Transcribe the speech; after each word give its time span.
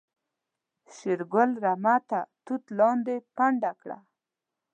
شېرګل 0.95 1.49
رمه 1.63 1.95
تر 2.09 2.25
توت 2.45 2.63
لاندې 2.79 3.15
پنډه 3.35 3.71
کړه. 3.81 3.97